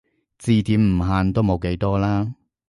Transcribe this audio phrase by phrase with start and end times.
[0.39, 2.33] 字典唔限都冇幾多啦